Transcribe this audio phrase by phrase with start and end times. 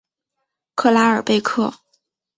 [0.73, 1.71] 克拉尔贝克。